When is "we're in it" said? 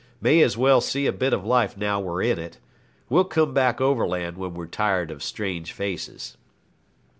1.99-2.57